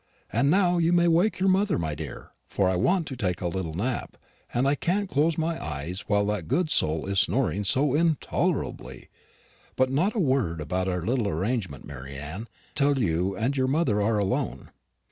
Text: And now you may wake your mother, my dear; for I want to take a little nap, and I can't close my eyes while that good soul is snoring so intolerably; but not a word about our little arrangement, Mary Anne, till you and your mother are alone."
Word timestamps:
And 0.33 0.49
now 0.49 0.79
you 0.79 0.91
may 0.93 1.07
wake 1.07 1.39
your 1.39 1.47
mother, 1.47 1.77
my 1.77 1.93
dear; 1.93 2.31
for 2.49 2.67
I 2.67 2.75
want 2.75 3.05
to 3.05 3.15
take 3.15 3.39
a 3.39 3.45
little 3.47 3.75
nap, 3.75 4.17
and 4.51 4.67
I 4.67 4.73
can't 4.73 5.07
close 5.07 5.37
my 5.37 5.63
eyes 5.63 6.05
while 6.07 6.25
that 6.25 6.47
good 6.47 6.71
soul 6.71 7.05
is 7.05 7.19
snoring 7.19 7.63
so 7.65 7.93
intolerably; 7.93 9.09
but 9.75 9.91
not 9.91 10.15
a 10.15 10.19
word 10.19 10.59
about 10.59 10.87
our 10.87 11.05
little 11.05 11.27
arrangement, 11.27 11.85
Mary 11.85 12.17
Anne, 12.17 12.47
till 12.73 12.97
you 12.97 13.35
and 13.37 13.55
your 13.55 13.67
mother 13.67 14.01
are 14.01 14.17
alone." 14.17 14.71